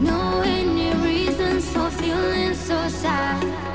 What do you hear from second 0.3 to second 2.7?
any reasons for feeling